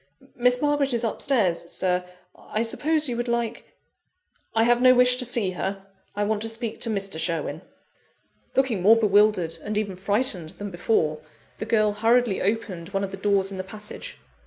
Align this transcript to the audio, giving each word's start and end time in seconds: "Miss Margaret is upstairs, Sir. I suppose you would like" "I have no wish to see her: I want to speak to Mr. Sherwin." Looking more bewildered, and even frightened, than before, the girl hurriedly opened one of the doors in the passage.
"Miss 0.35 0.59
Margaret 0.59 0.95
is 0.95 1.03
upstairs, 1.03 1.71
Sir. 1.71 2.03
I 2.35 2.63
suppose 2.63 3.07
you 3.07 3.15
would 3.17 3.27
like" 3.27 3.65
"I 4.55 4.63
have 4.63 4.81
no 4.81 4.95
wish 4.95 5.15
to 5.17 5.25
see 5.25 5.51
her: 5.51 5.85
I 6.15 6.23
want 6.23 6.41
to 6.41 6.49
speak 6.49 6.81
to 6.81 6.89
Mr. 6.89 7.19
Sherwin." 7.19 7.61
Looking 8.55 8.81
more 8.81 8.95
bewildered, 8.95 9.59
and 9.61 9.77
even 9.77 9.95
frightened, 9.95 10.57
than 10.57 10.71
before, 10.71 11.19
the 11.59 11.65
girl 11.67 11.93
hurriedly 11.93 12.41
opened 12.41 12.89
one 12.89 13.03
of 13.03 13.11
the 13.11 13.15
doors 13.15 13.51
in 13.51 13.59
the 13.59 13.63
passage. 13.63 14.17